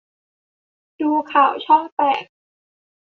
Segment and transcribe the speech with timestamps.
[1.01, 2.23] ดูข่าวช่องแปด